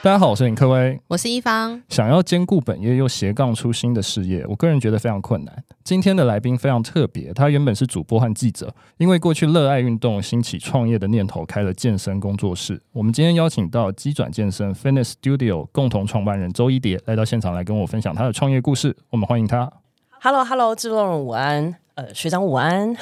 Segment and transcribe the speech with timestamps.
[0.00, 1.82] 大家好，我是林科威，我是一方。
[1.88, 5.64] 想要兼顾本业又斜杠出新的事业，我个人觉得非常困难。
[5.82, 12.80] 今天的来宾非常特别，他原本是主播和记者，因为过去热爱运动，兴起创业的念头，开了健身工作室。
[12.92, 18.96] 我们今天邀请到机转健身 Fitness Studio 共同创办人周一蝶来到现场，来跟我分享他的创业故事。
[19.10, 19.68] 我们欢迎他。
[20.20, 21.74] Hello，Hello，制作人午安。
[21.98, 22.96] 呃，学长午安。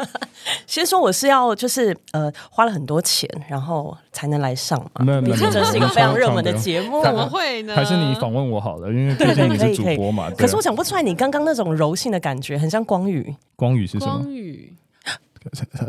[0.66, 5.02] 先说我是要就是呃花了很多钱，然后才能来上嘛。
[5.02, 7.74] 没有没有，这是一个非常热门的节目，怎么会呢？
[7.74, 10.30] 还是你访问我好了，因为毕竟你是 主播嘛。
[10.36, 13.34] 可是我讲不出来，你刚刚那种柔性的感觉，很像光宇。
[13.56, 14.18] 光宇是什么？
[14.18, 14.74] 光宇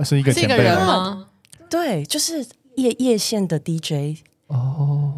[0.06, 1.28] 是一个前辈人吗？
[1.70, 2.46] 对，就是
[2.78, 4.22] 夜夜线的 DJ。
[4.48, 5.12] 哦，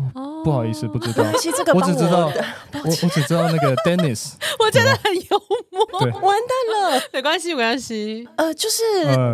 [0.47, 1.25] 不好意思，不知道。
[1.37, 2.31] 其实这个我只知道，
[2.71, 4.31] 我我只知道那个 Dennis，
[4.63, 5.99] 我觉得很幽默。
[5.99, 8.25] 对，完蛋了，没关系，没关系。
[8.37, 8.81] 呃，就是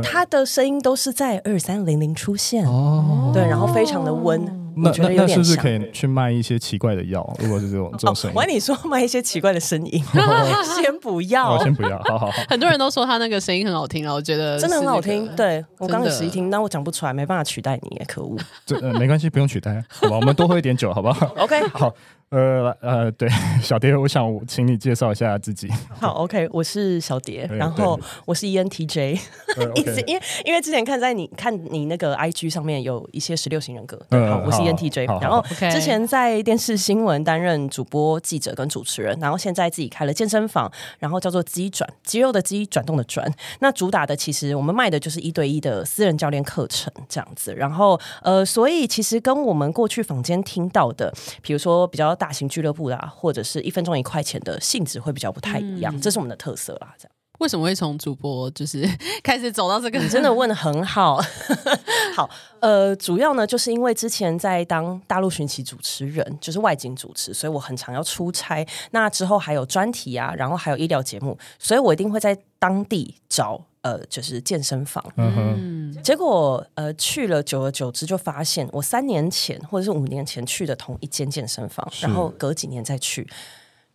[0.02, 4.63] 他的声音都是在二三零零出现哦，对，然后非常的温。
[4.76, 7.22] 那那那是不是可以去卖一些奇怪的药？
[7.40, 10.04] 如果是这种这种声音，我跟你说卖一些奇怪的声音，
[10.82, 12.44] 先不要，先不要，好好好。
[12.50, 15.28] 很多人都说他那个声音很好听啊，我觉得真的很好听。
[15.36, 18.38] 对，我刚有试一听，但我讲不出来，没办法取代你，可恶。
[18.66, 20.16] 这没关系，不用取代，好吧？
[20.18, 21.26] 我们多喝一点酒，好不好？
[21.38, 21.94] OK，好。
[22.34, 23.30] 呃呃，对，
[23.62, 25.70] 小蝶，我想请你介绍一下自己。
[26.02, 29.20] 好，OK，我是小蝶，然后我是 ENTJ，
[29.76, 43.32] 一直因为因为之前看在你看你那个 IG 上面有一些十六型人格，对，好，我是 ENTJ，然后之前在电视新闻担任主播、记者跟主持人，然后现在自己开了健身房，然后叫做肌转，肌肉的肌，转动的转。
[43.60, 51.14] 那主打的其实我们卖的就是一对一的私人教练课程这样子，然后呃，所以其实跟我们过去坊间听到的，
[51.44, 52.18] 比如说比较。
[52.24, 56.96] 大型俱乐部啦，或者是一分钟一块钱的性质会比较不太一样，嗯、这是我们的特色啦。
[56.98, 58.88] 这样为什么会从主播就是
[59.22, 60.00] 开始走到这个？
[60.00, 61.22] 你真的问的很好。
[62.16, 62.30] 好，
[62.62, 68.66] 呃，主要呢就是因为之前在当大陆寻奇主持人，就是外景主持，所以我很常要出差。
[68.92, 73.60] 那之后还有专题啊，然后还有医疗节目，所以我一定会在当地找。
[73.84, 83.28] 呃，就是健身房，嗯哼，结果呃去了，久而久之就发现，我三年前或者是五年前去的同一间健身房，然后隔几年再去，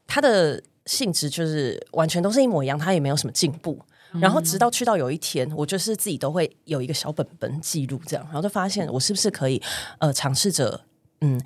[0.06, 3.80] 它的性质就是完全都是一模一样，它也没有什么进步。
[4.20, 9.60] 然后直到去到有一天，我就是自己都会有一个小本本记录这样，然后就发现我是不是可以
[9.98, 10.82] 呃尝试着
[11.22, 11.40] 嗯。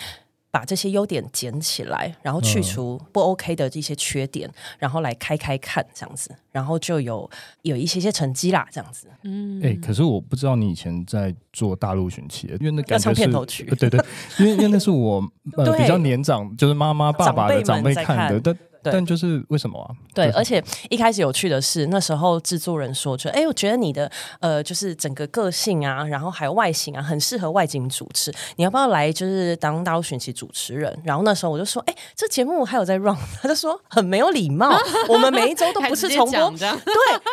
[0.53, 7.29] 把这些优点捡起来，然后去除不 OK 的这些缺点，嗯、然后来开开看这样子，然后就有
[7.63, 9.09] 有一些些成绩啦，这样子。
[9.23, 13.99] 嗯，哎、欸，可是我不知道你以前在做大陆选企，因为那感觉是片头曲，对对，
[14.39, 15.27] 因为因为那是我
[15.57, 18.57] 呃比较年长，就是妈妈爸爸的长辈看的，但。
[18.83, 19.89] 对但就是为什么啊？
[20.15, 24.11] 对，而且一开始有趣的是，那时候制作人说，就哎，我觉得你的
[24.41, 31.01] 呃，就是整个个性啊，然后还有外形啊，很适合外景主持，你要不要来就是当大陆寻奇主持人？
[31.05, 34.71] 然后那时候我就说，哎，这节目还有在 run， 他就说很没有礼貌，
[35.09, 36.67] 我们每一周都不是重播，对。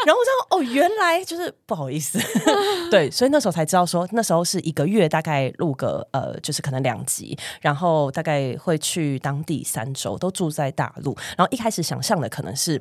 [0.05, 2.19] 然后我说哦，原来就是不好意思，
[2.91, 11.15] 对，所以那时候才知道说，那时候是一个月大概录个呃，就是可能两集，然后大概会去当地三周，都住在大陆。
[11.39, 12.77] 然后一开始想象的可能是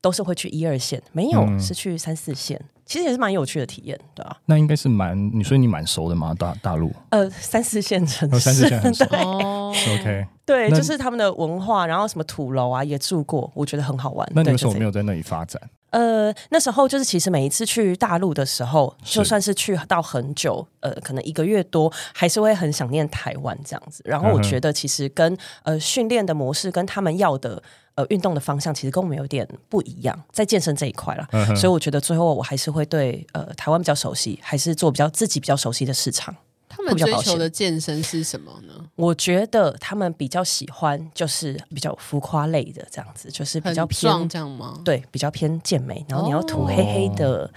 [0.00, 4.36] 都是会去一二线，没有、嗯、是去三四线，其实也是蛮有趣的体验，对吧、啊？
[4.46, 6.34] 那应该是蛮你说你蛮熟的吗？
[6.36, 14.28] 大大陆呃三四线城市，哦、三四线很熟对、哦、OK 对，就是他们的文化，然后什么土楼啊也住过，我觉得很好玩。
[14.34, 15.62] 那你为什么没有在那里发展？
[15.90, 24.02] 呃，那时候就是其实每一次去大陆的时候，就算是去到很久，呃，可能一个月多，还是会很想念台湾这样子。
[24.04, 27.60] 然后我觉得其实跟呃训练的模式跟他们要的
[27.94, 31.28] 呃运动的方向，其实跟我们有点不一样，在健身这一块啦。
[31.54, 36.34] 所以我觉得最后我还是会对呃台湾比较熟悉，还是做比较自己比较熟悉的市场。
[36.72, 38.72] 他们追求的健身是什么呢？
[38.94, 44.80] 我觉得他们比较喜欢就是比较浮夸类的这样子，就是比较偏这样吗？
[44.84, 47.52] 对，比较偏健美，然后你要涂黑黑的，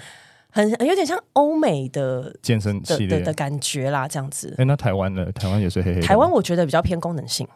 [0.50, 4.50] 很有点像欧美的健身系列的的，的感觉啦，这样子。
[4.54, 5.32] 哎、欸，那台湾呢？
[5.34, 6.02] 台湾也是黑黑。
[6.02, 7.48] 台湾我觉得比较偏功能性，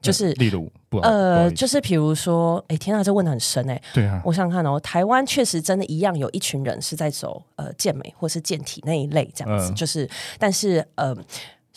[0.00, 3.82] 就是例如不呃，就是比如说，哎、欸，天啊，这问的很深哎、欸。
[3.94, 10.08] 对啊，我想想看哦，台湾确实真的一样有一群人是在走呃健美或是健体那一类这样子，嗯、就是
[10.38, 11.16] 但是呃。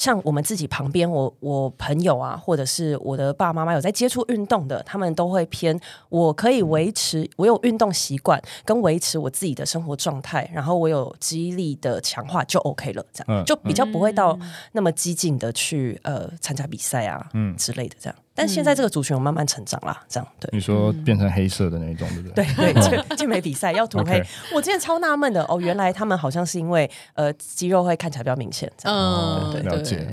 [0.01, 14.36] 像我们自己旁边，我我朋友啊，或者是我的爸爸妈妈有在接触运动的，他们都会偏我可以维持我有运动习惯，跟维持我自己的生活状态，然后我有肌力的强化就 OK 了，这样就比较不会到
[14.71, 18.15] 那么激进的去呃参加比赛啊，嗯之类的这样。
[18.33, 20.50] 但现在这个族群有慢慢成长啦，这样对。
[20.54, 22.45] 你说变成黑色的那一种，对不对？
[22.56, 24.19] 对对，健健美比赛要涂黑。
[24.19, 24.25] Okay.
[24.54, 28.98] 我之前超纳闷的哦，原来他们好像是因为呃肌肉会看起来比较明显，这样。
[28.98, 30.07] 嗯，对对对。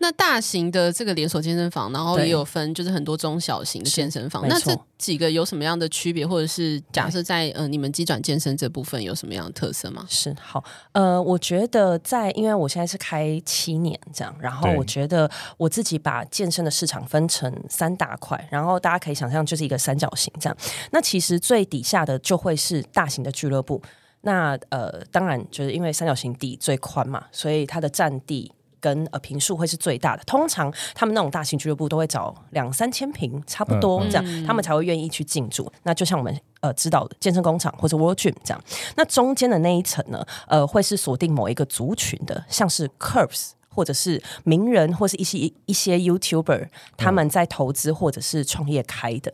[0.00, 4.46] 那大型的这个连锁健身房，然后也有分，就是很多中小型的健身房。
[4.48, 10.06] 那这几个有什么样的区别，或者是假设在呃你们机转健身这部分有什么样的特色吗？
[10.08, 10.62] 是好，
[10.92, 20.56] 呃，我觉得在因为我现在是开七年这样，然后我觉得我自己把健身的市场分成三大块，然后大家可以想象就是一个三角形这样。
[20.92, 23.82] 那其实最底下的就会是大型的俱乐部。
[24.20, 28.52] 那呃，当然就是因为三角形底最宽嘛，所以它的占地。
[28.80, 35.70] 跟呃平数会是最大的，通常他们那种大型俱乐部都会找两三千平，差不多这样，嗯、他们才会愿意去进驻。
[35.82, 38.64] 那就像我们呃知道的健身工厂或者 World Gym 这样，
[38.96, 49.32] 那中间的那一层呢，呃，会是锁定某一个族群的，像是 Curves 或者是名人或是一些一些 YouTuber 他们在投资或者是创业开的。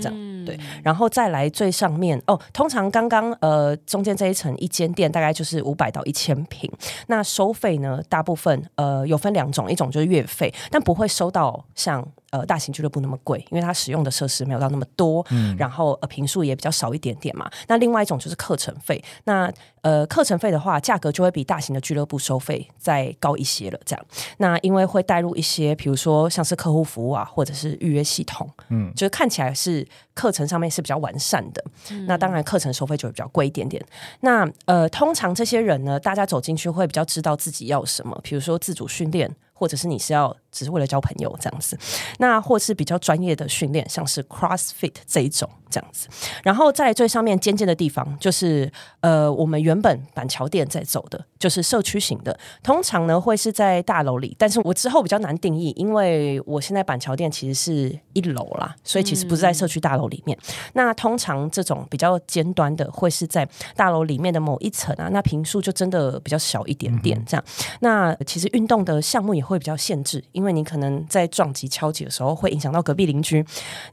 [0.00, 2.40] 这样对，然后再来最上面哦。
[2.52, 6.70] 通常刚刚呃中间这一层一间店大概就是五百到一千平。
[7.06, 12.06] 那收费呢，大部分呃有分两种，一种就是月费，但不会收到像。
[12.34, 17.48] 呃，大型俱乐部那么贵，因为它使用的设施没有到那么多，嗯，然后呃，平数也比较少一点点嘛。
[17.68, 19.48] 那另外一种就是课程费，那
[19.82, 23.78] 呃，课程费的话，价格就会比大型的俱乐部收费再高一些了。
[23.84, 24.04] 这样，
[24.38, 31.64] 那因为会带入一些，比如说像是客户服务啊，或者是预约系统，嗯，就是看起来是课程上面是比较完善的。
[31.92, 33.80] 嗯，那当然，课程收费就会比较贵一点点。
[34.22, 39.30] 那呃，通常这些人呢，大家走进去会比较知道自己要什么，比如说自主训练。
[39.56, 41.76] 或者是你是要只是为了交朋友这样子，
[42.18, 46.08] 那或是比较专业的训练，像是 CrossFit 这一种这样子，
[46.44, 48.70] 然后在最上面尖尖的地方，就是
[49.00, 60.38] 呃我们原本板桥店在走的，就是社区型的，通常呢会是在大楼里，但是我之后比较难定义，因为我现在板桥店其实是一楼啦，所以其实不是在社区大楼里面。
[60.38, 67.44] 嗯、那通常这种比较尖端的，会是在大楼里面的某一层啊，那平数就真的比较小一点点这样。
[67.46, 73.42] 嗯、那其实运动的项目也会比较限制，因因为你可能在撞击、敲击的时候会影响到隔壁邻居。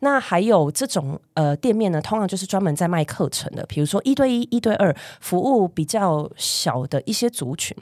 [0.01, 7.73] 那还有这种呃店面呢，通常就是专门在卖课程的，比如说一对一、一对二服务比较小的一些族群。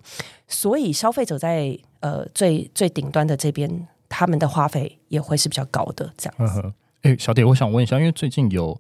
[0.48, 6.72] 所以消费者在呃最最顶端的这边，他们的花费也会是比较高的这样子。
[7.02, 8.80] 哎、欸，小蝶，我想问一下，因为最近有。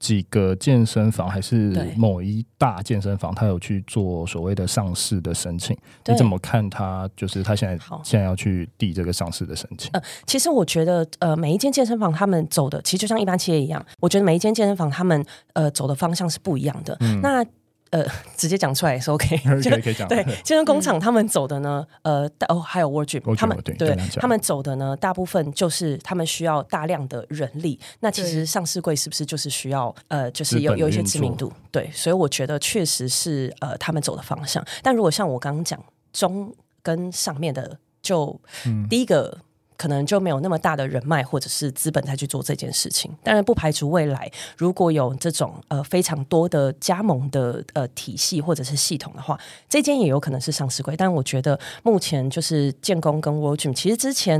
[0.00, 5.76] 几个健身房还是某一大健身房，他有去做所谓的上市的申请，
[6.06, 7.08] 你怎么看他？
[7.14, 9.90] 就是他现在现在要去递这个上市的申请？
[9.92, 16.96] 呃，其实我觉得，呃，每一间健身房他们走的，其实就像一般企业一样，我觉得每一间健身房他们呃走的方向是不一样的。
[17.00, 17.44] 嗯、那
[17.90, 18.04] 呃，
[18.36, 19.36] 直接讲出来也是 OK，
[19.68, 20.08] 可以可以讲。
[20.08, 27.78] 对，健身工厂他们走的呢，呃，哦，还有 World Gym，他们对，对他们走的呢，大部分就是他们需要大量的人力。
[28.00, 31.52] 那其实上市柜是不是就是需要呃，就是有有一些知名度？
[31.72, 34.64] 对，所以我觉得确实是呃，他们走的方向。
[34.82, 35.82] 但如果像我刚刚讲
[36.12, 39.36] 中跟上面的，就、嗯、第一个。
[39.80, 50.94] 可能就没有那么大的人脉或者是资本再去做这件事情，当然不排除未来如果有这种呃非常多的加盟的呃体系或者是系统的话，这间也有可能是上市柜。
[50.94, 54.38] 但我觉得目前就是建工跟 World Gym，其实之前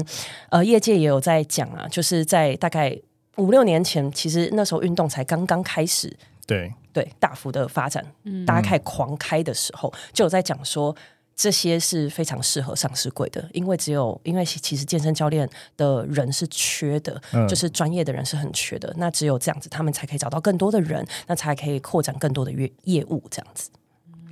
[0.50, 2.94] 呃业界也有在讲啊，就是在大概
[3.38, 6.14] 五六年前，其实那时候运动才刚刚开始，
[6.46, 10.94] 对对大幅的发展，嗯，大家开狂开的时候，就有在讲说。
[11.42, 23.70] 这些是非常适合上市柜的，因为只有因为其实健身教练的人是缺的，嗯、就是专业的人是很缺的，那只有这样子，他们才可以找到更多的人，那才可以扩展更多的业业务，这样子。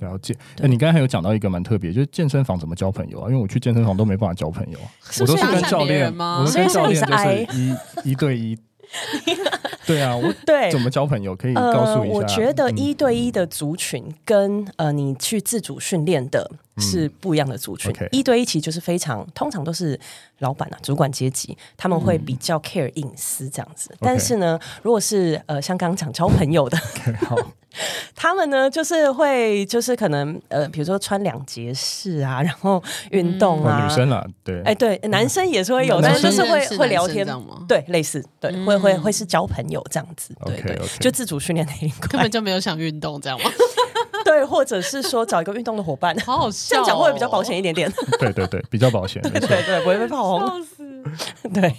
[0.01, 0.35] 了解。
[0.57, 3.27] 那对你刚才还有讲到一个蛮特别，就是健身房怎么交朋友啊？
[3.27, 4.77] 因为我去健身房都没办法交朋友，
[5.19, 7.75] 我都是跟教练，我都跟教练就是一
[8.11, 8.55] 一对一。
[9.89, 10.69] 对啊，我 对。
[10.71, 12.13] 怎么交朋友可以告诉一下。
[12.13, 17.91] 呃，我觉得一对一的族群跟呃你去自主训练的是不一样的族群。
[17.91, 19.99] 嗯 okay，一对一其实就是非常通常都是
[20.39, 23.89] 老板啊、主管阶级，他们会比较 care 隐私这样子。
[23.93, 26.77] 嗯，但是呢，如果是呃像刚刚讲交朋友的
[28.15, 37.25] 他们呢，就是会，就是可能呃，比如说穿两节式啊，然后运动啊，女生啊，对，哎，对，男生也是会有，但是就是会会聊天，
[37.67, 43.51] 对，类似，对，会会会是交朋友这样子，对对，就自主训练那一块，根本就没有想运动这样吗？
[44.25, 47.91] 对，或者是说找一个运动的伙伴，好好笑、哦，这样讲会，会比较保险一点点。
[48.19, 50.65] 对对对，比较保险，对对对，不会被炮轰。
[51.53, 51.73] 对。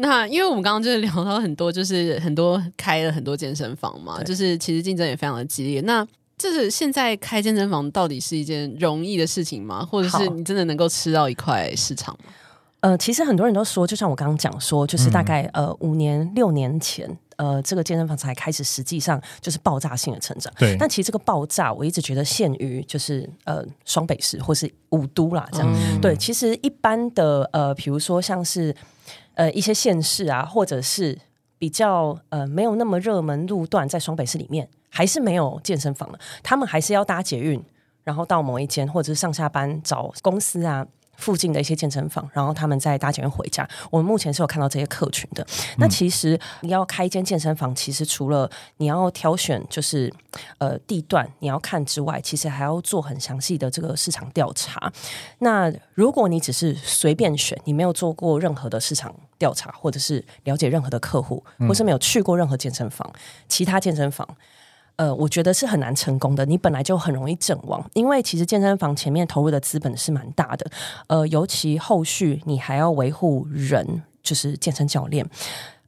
[0.00, 5.80] 那因为我们刚刚就是聊到很多，就是很多开了很多健身房嘛，就是其实竞争也非常的激烈。
[5.80, 9.84] 那就是现在开健身房到底是一件容易的事情吗？
[9.84, 12.32] 或者是你真的能够吃到一块市场吗？
[12.78, 20.52] 呃，其实很多人都说，就像我刚刚讲说，就是大概、嗯、呃五年六年前，呃，这个健身房才开始实际上就是爆炸性的成长。
[20.56, 26.00] 对，但其实这个爆炸，我一直觉得限于就是呃双北市或是五都啦，这样、嗯。
[26.00, 28.72] 对，其实一般的呃，比如说像是。
[29.38, 31.16] 呃，一些县市啊，或者是
[31.58, 37.62] 比较呃没有那么热门路段，在双北市里面还是没有健身房的，他们还是要搭捷运，
[38.02, 40.84] 然后到某一间，或者是上下班找公司啊。
[41.18, 43.68] 附近的一些健身房，然后他们在搭捷运回家。
[43.90, 45.42] 我们目前是有看到这些客群的。
[45.42, 50.12] 嗯、那其实你要开一间健身房，其实除了你要挑选就是
[50.58, 54.90] 呃地段你要看之外，其实还要做很详细的这个市场调查。
[55.40, 64.26] 那如果你只是随便选，你没有做过任何的市场调查，或者是了解任何的客户，或是没有去过任何健身房，嗯、其他健身房。
[64.98, 66.44] 呃，我觉得是很难成功的。
[66.44, 70.68] 你本来就很容易阵亡，因为其实健身房前面投入的资本是蛮大的。
[71.06, 75.24] 呃，尤其后续你还要维护人，就是健身教练。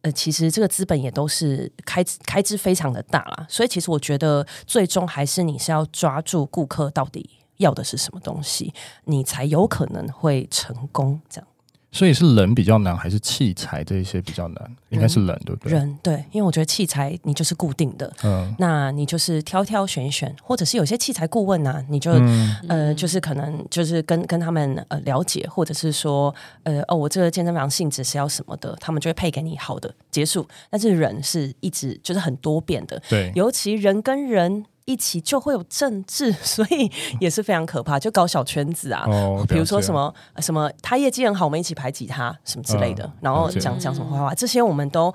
[0.02, 3.46] 呃，其实这个资本也都是开开支非常的大啦。
[3.48, 8.72] 所以其实我觉得最终还是你是要抓住顾客到底要的是什么东西，
[9.04, 11.49] 你才有可能会成功这样。
[11.92, 14.76] 所以是人比较难，还是器材这一些比较难？
[14.90, 15.72] 应该是人，对不对？
[15.72, 30.46] 人对，因为我觉得器材你就是固定的，嗯，那你就是挑挑选选，或者是有些器材顾问啊，你就、嗯、呃，就是可能就是跟跟他们呃了解，或者是说呃哦，我这个健身房性质是要什么的，他们就会配给你好的结束。
[30.70, 34.64] 但是人是一直就是很多变的，对，尤其人跟人。
[34.90, 39.04] 一起就会有政治， 所以也是非常可怕，就搞小圈子啊。
[39.06, 45.14] 哦，比如说什么什么，他业绩很好，我们一起排挤他，什么之类的，嗯、然后讲讲什么坏话，这些我们都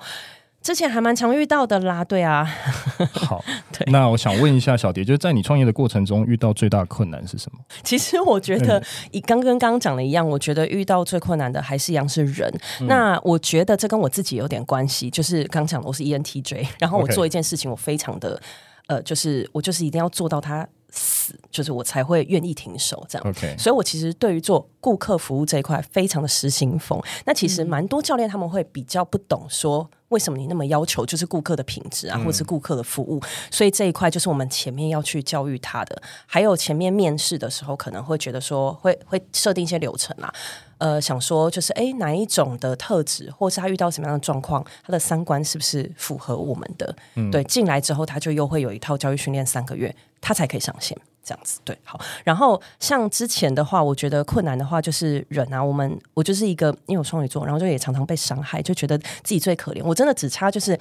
[0.62, 2.02] 之前还蛮常遇到的啦。
[2.02, 2.48] 对啊，
[3.12, 7.58] 好， 对，那我想问一下小蝶，就是在你创业的过程中，遇到最大的困难是什么？
[7.84, 12.52] 其实我觉得，以刚跟刚刚讲的一样，我觉得遇到最困难的还是一样是人。
[12.80, 18.40] 嗯、那我觉得这跟我自己有点关系，就是刚讲的我是 ENTJ，然后我做一件事情，我非常的。
[18.86, 23.28] 呃，就是我就是一定要做到他死，就是我才会愿意停手这样。
[23.28, 27.00] OK，所以我其实对于做顾客服务这一块非常的失心疯。
[27.24, 33.20] 那其实蛮多教练他们会比较不懂说，为什么你那么要求就是顾客的品质啊，或者是顾客的服务。
[33.50, 36.00] 所以这一块就是我们前面要去教育他的。
[36.26, 40.32] 还有前面面试的时候可能会觉得说会会设定一些流程啊。
[40.78, 46.94] 呃，想说就是，哎，哪一种的特质，或是他遇到什么样的状况，他的三观是不是符合我们的？
[47.14, 51.60] 嗯，对，进来之后，他就又会有一套教育训练三个月，他才可以上线，这样子。
[51.64, 52.00] 对，好。
[52.24, 59.82] 然后像之前的话，我觉得困难的话就是忍啊，我们我就是一个，因为我双鱼座，然后就也常常被伤害，就觉得自己最可怜。
[59.84, 60.78] 我真的只差就是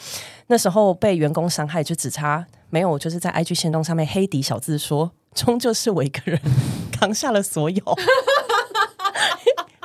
[0.48, 6.40] 那时候被员工伤害，就只差没有，就是在 IG 行动上面黑底小字说，终究是我一个人
[6.92, 7.84] 扛下了所有。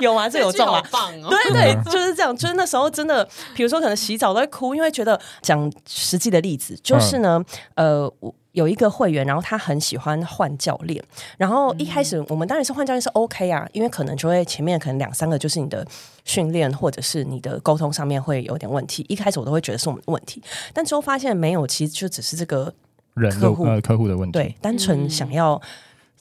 [0.01, 0.27] 有吗？
[0.27, 0.81] 这有中吗？
[0.91, 1.29] 棒哦！
[1.29, 2.35] 对对，就是这样。
[2.35, 7.43] 就是那时候真的，比如说可能洗澡都会哭，因为觉得讲实际的例子，就是呢，
[7.75, 11.01] 呃，我有一个会员，然后他很喜欢换教练，
[11.37, 15.85] 然后一开始我们当然是换教练是 OK 啊，因为可能就会前面可能两三个就是你的
[16.25, 20.41] 训练或者是你的沟通上面会有点问题，一开始我都会觉得是我们的问题，
[20.73, 22.73] 但之后发现没有，其实就只是这个
[23.13, 25.61] 人客户呃客户的问题，对，单纯想要。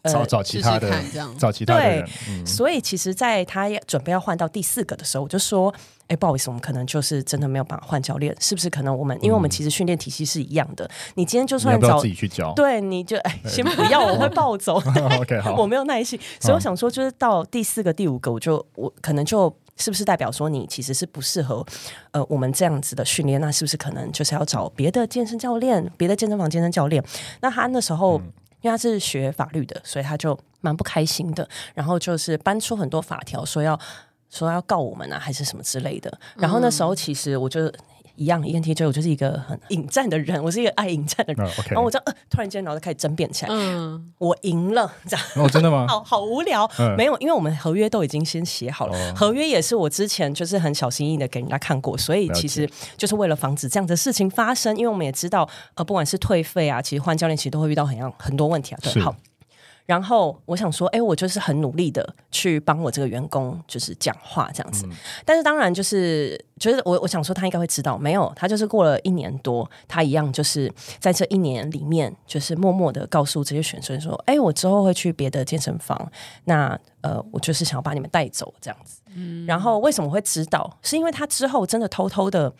[0.04, 0.90] 找找其他的，
[1.38, 2.04] 找其他的人。
[2.04, 5.72] 对，所以其实，在他准备要换到第四个的时候，我就说
[6.08, 8.70] ：“哎，不好意思，我们可能就是真的没有办法换教练，是不是？
[8.70, 10.88] 可能我们，因为我们其实训练体系是一样的。
[11.16, 14.76] 你今天就算找自己去教，对，你就哎，先不要，我会暴走。
[15.20, 21.64] OK， 好，我没有耐心，所以我想说，就是到第四个、第五个，我就我可能就是不是代表说你其实是不适合
[22.12, 23.38] 呃我们这样子的训练？
[23.38, 27.04] 那是不是可能就是要找别的健身教练、别的健身房健身教练？
[27.42, 28.18] 那他那时候。
[28.62, 31.48] 因为他是学法律的，所以他就蛮不开心的。
[31.74, 33.78] 然后就是搬出很多法条，说要
[34.30, 36.18] 说要告我们啊，还是什么之类的。
[36.36, 37.72] 然后那时候其实我就
[38.20, 41.46] 一样，ENTJ 我就是一个很引战的人，我是一个爱引战的人。
[41.46, 41.70] Uh, okay.
[41.70, 43.50] 然后我就呃，突然间，然后就开始争辩起来。
[43.50, 45.26] 嗯，我赢了，这样。
[45.36, 45.86] 哦，真的吗？
[45.88, 46.70] 好好无聊。
[46.78, 58.78] 嗯、没有，因为我们合约都已经先写好了，哦、合约也是我之前就是很小心翼翼的给人家看过，所以其实就是为了防止这样的事情发生，因为我们也知道，呃，不管是退费啊，其实换教练其实都会遇到很样很多问题啊。
[58.82, 59.16] 对，好。
[59.86, 64.86] 然后我想说，哎，我就是很努力的去帮我这个员工，就是讲话这样子。
[64.86, 64.92] 嗯、
[65.24, 76.10] 但是当然就是，觉得我我想说，他应该会知道，没有，他就是过了一年多，他一样就是在这一年里面，就是默默的告诉这些选手说，哎，我之后会去别的健身房，
[76.44, 79.00] 那呃，我就是想要把你们带走这样子。
[79.14, 80.78] 嗯、然后为什么会知道？
[80.82, 82.52] 是因为他之后真的偷偷的，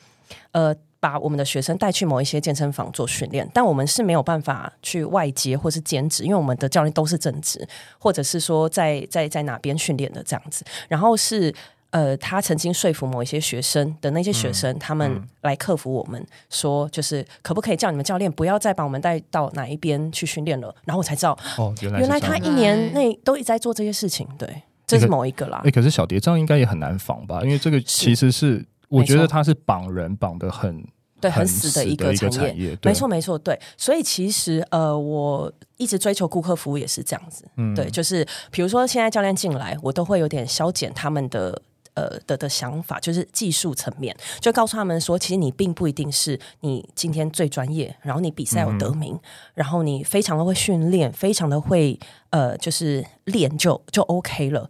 [0.52, 0.74] 呃。
[1.00, 7.66] 把我们的学生带去某一些健身房做训练，但我们是没有办法去外接或是兼职，因为我们的教练都是正职，
[7.98, 10.62] 或者是说在在在哪边训练的这样子。
[10.88, 11.52] 然后是
[11.88, 20.72] 呃，他曾经说服某一些学生的那些学生，嗯、他们来克服我们，说就是可不可以叫你们教练不要再把我们带到哪一边去训练了。
[20.84, 24.28] 然后我才知道，哦，原来原来他一年内都一直在做这些事情。
[24.38, 25.58] 对，这是某一个啦。
[25.64, 27.40] 哎、欸，可是小蝶这样应该也很难防吧？
[27.42, 28.62] 因为这个其实是。
[28.90, 30.86] 我觉得他是绑人绑的很
[31.20, 33.58] 对，很死的一个产业，没错没错，对。
[33.76, 49.20] 所以其实呃，我一直追求顾客服务也是这样子，嗯，对，就是比如说现在教练进来，我都会有点消减他们的呃的的想法，就是技术层面，就告诉他们说，其实你并不一定是你今天最专业，然后你比赛有得名，嗯、
[49.54, 54.68] 然后你非常的会训练，非常的会呃，就是练就就 OK 了。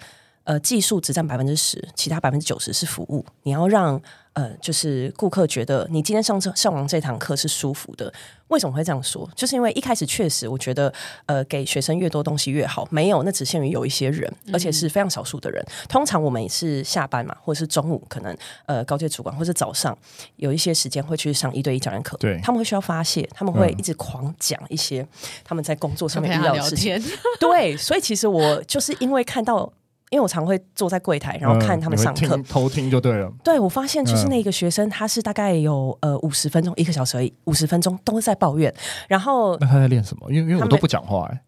[0.51, 3.25] 呃，技术只占百分之十，其他百分之九十是服务。
[3.45, 4.03] 你要让
[4.33, 8.13] 呃，就是顾客觉得你今天上这上完这堂课是舒服的。
[8.49, 9.31] 为什么会这样说？
[9.37, 10.93] 就是因为一开始确实，我觉得
[11.27, 12.85] 呃，给学生越多东西越好。
[12.91, 15.65] 没有，那只限于有一些人，而且是非常少数的人。
[15.69, 19.97] 嗯、通常我们也是下班嘛，或者是中午，可能呃，高阶主管或者早上
[20.35, 22.17] 有一些时间会去上一对一教练课。
[22.17, 25.07] 对，他们会需要发泄，他们会一直狂讲一些
[25.45, 26.97] 他们在工作上面遇到的事情。
[26.97, 27.03] 嗯、
[27.39, 29.73] 对，所以其实我就是因为看到。
[30.11, 33.33] 因为我常会坐在柜台，然后看他们上课，嗯、偷听就对了。
[33.43, 38.75] 对，我发现就是那个学生，他是大概有呃五十分钟，一个小时而已，五十分钟都在抱怨。
[39.09, 40.31] 然后那他在练什么？
[40.31, 41.41] 因为因为我都不讲话哎。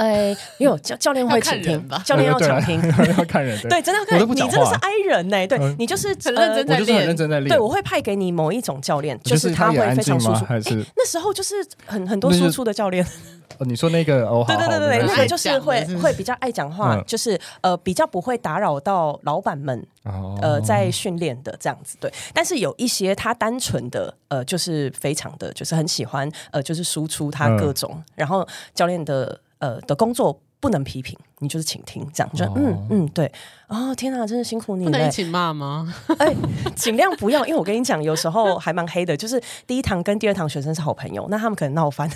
[0.00, 2.02] 哎，因为 教教练会倾听吧？
[2.04, 3.60] 教练要倾听，要看人。
[3.68, 4.28] 对，真的要看人。
[4.30, 5.46] 你真的是 I 人呢？
[5.46, 7.48] 对你就是很认真在练，认真在练。
[7.50, 10.44] 对，我会派给你某一种教练，就是他会非常输出。
[10.44, 13.04] 还是那时候就是很很多输出的教练。
[13.58, 19.86] 哦你说那个哦，对对对对，那个就是会会比较爱讲话，就是呃比较不会打扰到老板们
[20.40, 21.98] 呃在训练的这样子。
[22.00, 33.30] 对，但是有一些他单纯的呃就是非常的就是很喜欢呃就是输出他各种，然后教练的呃的工作不能批评，你就是请听这样，就嗯嗯对。
[33.66, 34.90] 哦天哪，真的辛苦你了。
[34.90, 35.94] 不能一起骂吗？
[36.18, 36.34] 哎，
[36.74, 42.10] 尽量不要，因为我跟你讲，有时候还蛮黑的， 就是第一堂跟第二堂学生是好朋友，那他们可能闹翻。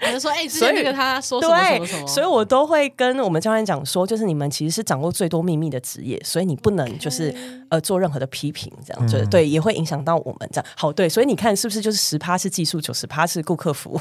[0.00, 7.34] 我就说，哎，之前那个他说什么什么什么，所以我都会跟我们教练讲说，就是你们其实是掌握最多秘密的职业，所以你不能就是
[7.68, 10.64] 呃做任何的批评，这样就对，也会影响到我们这样。
[10.74, 14.00] 好，对，所以你看是不是就是十趴是技术，九十趴是顾客服务？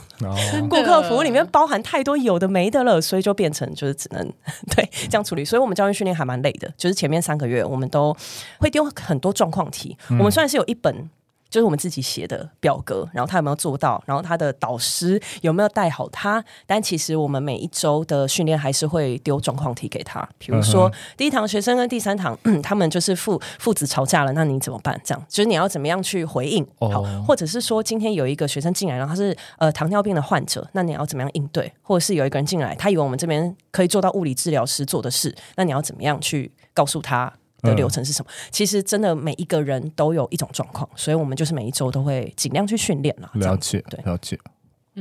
[0.69, 4.31] 顾客服务里面包含太多有的没的了，所以就变成就是只能
[4.75, 5.43] 对这样处理。
[5.45, 8.15] 所以我们教育训练还蛮累的，就是前面三个月我们都
[8.59, 9.97] 会丢很多状况题。
[10.09, 11.09] 我们虽然是有一本。
[11.49, 16.43] 就是我们自己写的表格，然后他有没有做到，然后他的导师有没有带好他？
[16.65, 20.93] 但其实我们每一周的训练还是会丢状况题给他，比如说、uh.
[21.15, 24.99] 第一堂学生跟第三堂，嗯、他们就是父父子吵架了，那你怎么办？
[25.03, 26.91] 这样就是你要怎么样去回应？Oh.
[26.91, 31.71] 好，或者是说今天有一个学生进来，然后他是呃糖尿病的患者，那你要怎么样应对？
[31.81, 37.33] 或者是有一个人进来，他以为我们这边可以做到物理治疗师做的事，那你要怎么样去告诉他？
[37.61, 38.29] 的流程是什么？
[38.29, 43.29] 嗯、其实真的每一个人都有一种状况，所以我们就是每一周都会尽量去训练了。
[43.33, 44.39] 了解，对，了解。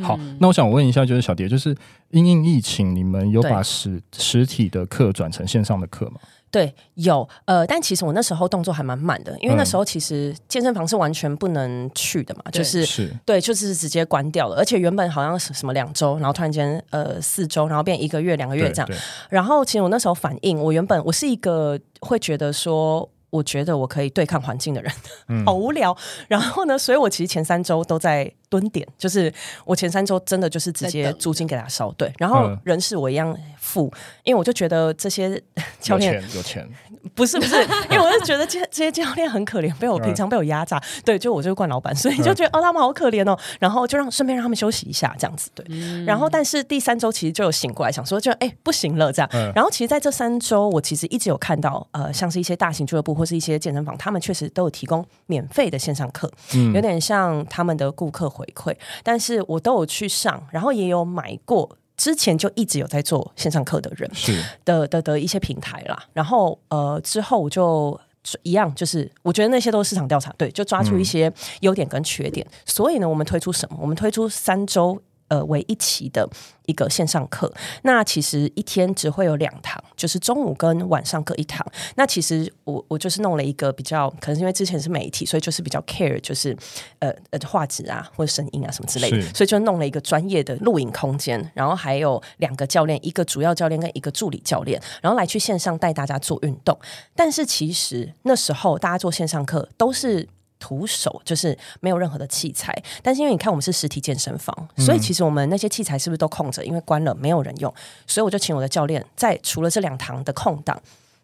[0.03, 1.75] 好，嗯、那我想问一下，就是小蝶，就是
[2.11, 6.21] 因应疫情，你们有把实实体的课转成线上的课吗？
[6.57, 18.91] 对，有呃，但其实我那时候动作还蛮慢的，因为那时候其实健身房是完全不能去的嘛，嗯、就是，是对，就是直接关掉了，而且原本好像是什么两周，然后突然间呃四周，然后变一个月、两个月这样，
[19.29, 23.07] 然后其实我那时候反应，我原本我是一个会觉得说。
[23.29, 24.91] 我觉得我可以对抗环境的人，
[25.29, 25.95] 嗯、好无聊。
[26.27, 29.33] 然后呢，所以我其实前三周都在蹲点，就是
[29.65, 32.13] 我前三周真的就是直接租金给他烧，对。
[32.19, 33.93] 然后人事我一样付，
[34.25, 35.41] 因为我就觉得这些
[35.81, 36.69] 教练有钱，有钱
[37.15, 37.55] 不是不是，
[37.91, 46.05] 因为我就觉得这这些教练很可怜，被我平常被我压榨，对，就我就是惯老板，所以就觉得哦，他们好可怜哦，然后就让顺便让他们休息一下，这样子对。
[46.05, 49.29] 然后但是第三周其实就有醒过来，想说就哎不行了这样。
[49.55, 56.31] 然后其实在这三周，我其实一直有看到呃，像是一些大型俱乐部或是一些健身房，他们确实都有提供免费的线上课，
[56.75, 61.79] 有点像他们的顾客回馈，但是我都有去上，然后也有买过。
[61.97, 67.99] 之前就一直有在做线上课的人是的的的一些平台啦，然后呃之后我就
[68.43, 73.79] 一样，就是我觉得那些都是市场调查，对，就抓出一些优点跟缺点，所以呢，我们推出什么？
[73.81, 75.01] 我们推出三周。
[75.29, 76.29] 呃，为一期的
[76.67, 81.67] 一个线上课，那其实一天只会有两堂，就是中午跟晚上各一堂。
[81.97, 86.57] 那其实我我就是弄了一个比较，可能是因为之前是媒体，所以就是比较 care，就是
[87.01, 96.79] 呃呃画质啊或者声音啊什么之类的，所以就弄了一个专业的录影空间，然后还有两个教练，一个主要教练跟一个助理教练，然后来去线上带大家做运动。
[97.17, 100.29] 但是其实那时候大家做线上课都是。
[100.59, 106.65] 徒手就是没有任何的器材，但是因为你看我们是实体健身房，所以其实我们那些器材是不是都空着？
[106.65, 107.73] 因为关了没有人用，
[108.07, 110.81] 所以我就请我的教练在除了这两堂的空档，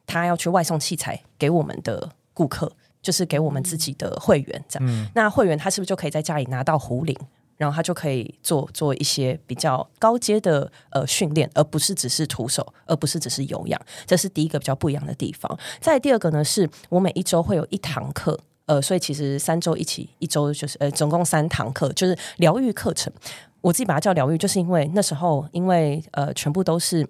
[0.06, 4.88] 他要去外送器材给我们的顾客，就是给我们自己的会员这样。
[4.88, 7.16] 嗯、那会员他是不是就可以在家里拿到壶铃，
[7.56, 13.80] 然后他就可以做做一些比较高阶的呃训练，而不是只是徒手，而不是只是有氧。
[14.06, 15.58] 这是第一个比较不一样的地方。
[15.80, 18.38] 再第二个呢，是我每一周会有一堂课。
[18.66, 23.12] 呃，所以其实三周一起，一周就是呃，总共三堂课，就是疗愈课程。
[23.60, 27.06] 我自己把它叫疗愈，就是因为那时候因为呃，全部都是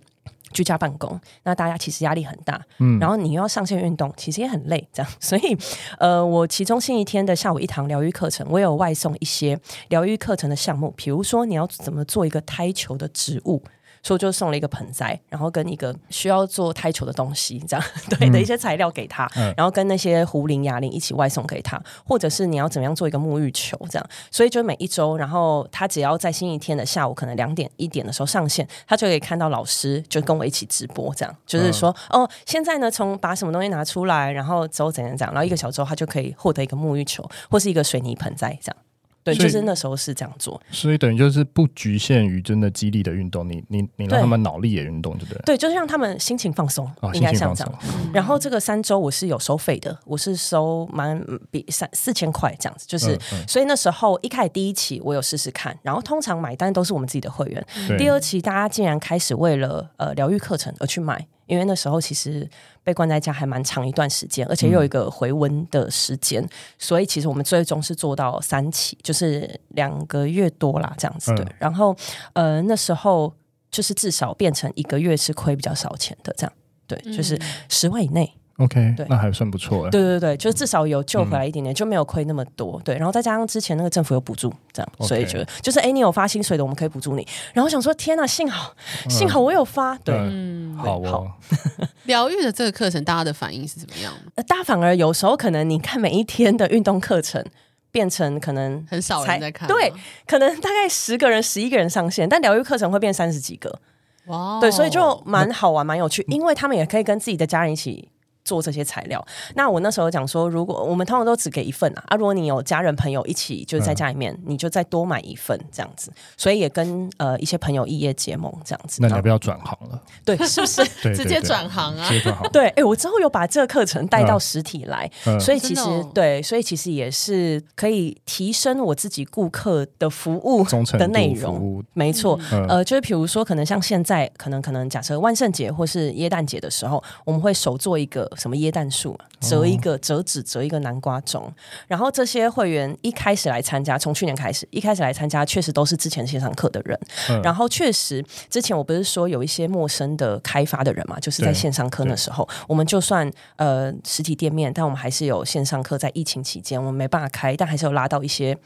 [0.52, 5.12] 居家办公，那大家其实压力很大，嗯，然后你又要上线运动，其实也很累，这样。
[5.18, 5.56] 所以
[5.98, 13.62] 呃，我其中星期天的下午一堂疗愈课程，我有外送一些疗愈课程的项目，比如说你要怎么做一个胎球的植物。
[14.02, 24.08] 所以就送了一个盆栽，然后跟一个需要做胎球的东西，这样 对的一些材料给他，嗯、然后跟那些壶铃、哑铃一起外送给他，或者是你要怎么样做一个沐浴球这样。
[24.30, 38.76] 所以就每一周，然后他只要在星期天的下午可能两点一点的时候上线，他就可以看到老师就跟我一起直播这样，就是说、嗯、哦，现在呢从把什么东西拿出来，然后之后怎样怎样，然后一个小时后他就可以获得一个沐浴球或是一个水泥盆栽这样。
[39.24, 45.42] 对，就是那时候是这样做，所以等于就是不局限于真的肌力的运动，你你你让他们脑力也运动，对不对？
[45.44, 47.78] 对，就是让他们心情放松，哦、应该像这样。
[47.84, 57.64] 嗯、然后这个三周我是有收费的，我是收蛮比三四千块这样子，就是、嗯嗯、所以那时候一开始第一期我有试试看，然后通常买单都是我们自己的会员，
[57.96, 61.26] 第二期大家竟然开始为了呃疗愈课程而去买。
[61.52, 62.48] 因为那时候其实
[62.82, 71.44] 被关在家还蛮长一段时间，而且又有一个回温的时间，嗯、所以其实我们最终是做到三期，就是两个月多啦，这样子对。
[71.44, 71.94] 嗯、然后
[72.32, 73.30] 呃那时候
[73.70, 76.52] 就是至少变成一个月是亏比较少钱的这样，
[76.86, 77.38] 对，就是
[77.68, 78.32] 十万以内。
[78.58, 79.88] OK，对，那还算不错。
[79.90, 82.80] 对对对，就是至少有救回来一点点，嗯、就没有亏那么多。
[82.84, 87.26] 对，然后再加上之前那个政府有补助，这样.所以就就是哎，你有发薪水的，我们可以补助你。
[87.54, 88.74] 然后想说，天哪，幸好
[89.08, 89.96] 幸好我有发。
[89.98, 91.32] 对，嗯，好哦。
[92.04, 94.12] 疗愈的这个课程，大家的反应是怎么样？
[94.34, 97.44] 呃，大家反而有时候可能你看每一天的运动课程，
[97.90, 99.92] 变成可能很少人在看，对，
[100.26, 103.80] 可能大概十个人、十一个人上线，但疗愈课程会变三十几个。
[104.26, 108.08] 哇对，所以就蛮好玩、蛮有趣，因为他们也可以跟自己的家人一起。
[108.44, 109.24] 做这些材料，
[109.54, 119.00] 那我那时候讲说，如果我们通常都只给一份啊，啊，如果你有家人朋友一起，就在家里面，嗯、你就再多买一份这样子，所以也跟呃一些朋友异业结盟这样子。
[119.00, 120.00] 那你要不要转行了？
[120.24, 122.08] 对，是不是 直接转行啊？
[122.52, 130.64] 对，哎、欸，我之后有把这个课程带到实体来，嗯、所以其实、哦、对，所以其实也是可以提升我自己顾客的服务
[130.98, 131.82] 的内容。
[131.92, 138.28] 没错，嗯、呃，就是比如说，可能像现在，可能可能假设万圣节或是耶诞节的时候，我们会手做一个。
[138.36, 141.52] 什么椰蛋树折一个折纸折一个南瓜钟，
[141.86, 146.98] 然后这些会员一开始来参加，从去年开始一开始来参加，确实都是之前线上课的人。
[147.28, 155.98] 嗯、然后确实之前我不是说有一些陌生的开发的人嘛，就是在线上课那时候，我们就算呃实体店面，但我们还是有线上课。
[155.98, 158.56] 在疫情期间，我们没办法开，但还是有拉到一些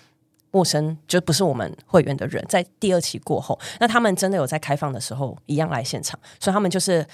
[0.50, 2.44] 陌生就不是我们会员的人。
[2.48, 7.06] 在第二期过后，那他们真的有在开放的时候一样来现场，所以他们就是。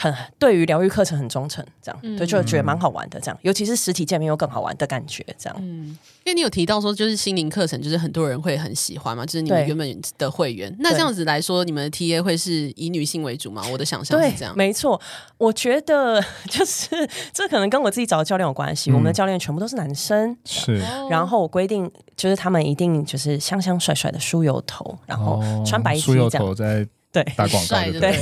[0.00, 5.56] 很对于疗愈课程很忠诚，这样、嗯、对，就觉得蛮好玩的，这样，尤其是实体见面又更好玩的感觉，这样。
[5.60, 5.88] 嗯，
[6.24, 10.74] 因为你有提到说，就是心灵课程，就是很多人会很喜欢嘛，就是你们原本的会员。
[10.78, 13.62] 那这样子来说，你们的 TA 会是以女性为主吗？
[13.70, 14.98] 我的想象是这样，没错。
[15.36, 16.88] 我觉得 就是
[17.34, 18.90] 这可能跟我自己找的教练有关系。
[18.90, 20.82] 嗯、我们的教练全部都是男生，是。
[21.10, 26.88] 然后我规定就是他们一定就是香香帅帅的梳油头，然后穿白衣这样。
[27.12, 28.16] 对，打广告对，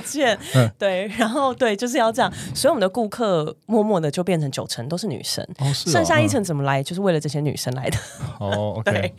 [0.00, 0.38] 见。
[0.78, 2.32] 对，然后对，就是要这样。
[2.54, 7.98] 所以我们的顾客默默的就变成九成都是女生，哦是哦、剩下一层怎么来，就是为了这些女生来的。
[8.38, 9.14] 哦， OK，对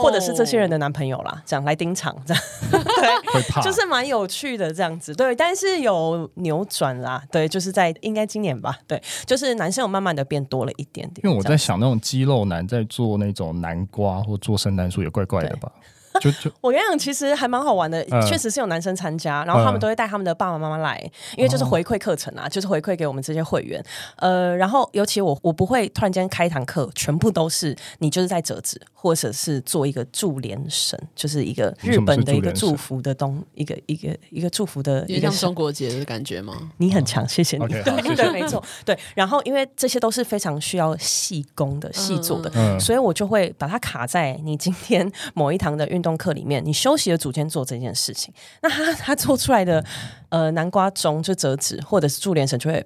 [0.00, 5.14] 或者是这些人的男朋友啦，这样来盯场，这样 对，就是蛮有趣的这样子。
[5.14, 11.20] 对，但是有扭转啦，对，就是在应该今年吧，对，就是男生有慢慢的变多了一点点。
[11.24, 15.70] 因为我在想，那种肌肉男在做那种南瓜或做圣诞树也怪怪的吧。
[16.20, 20.98] 就就我跟你讲，其实还蛮好玩的，确、呃、实是有男生参加，然后他们都会带他们的爸爸妈妈来，
[21.36, 23.82] 因为就是回馈课程啊，哦、就是回馈给我们这些会员。
[24.16, 36.70] 呃，然后尤其我我不会突然间开一堂课，全部都是你就是在折纸，或者是做一个祝联神，就是一个日本的一个祝福的东，一个一个一个祝福的，一个像中国节的感觉吗？
[36.78, 37.62] 你很强，谢谢你。
[38.02, 38.98] Okay, 对没错，对。
[39.14, 46.82] 然后因为这些都是非常需要细工的、细做的，嗯、所以我就会把它卡在你今天某一堂的运动课里面，你。
[46.82, 49.84] 休息的组间做这件事情，那他他做出来的
[50.32, 52.84] 呃南瓜钟就折纸或者是注连绳就会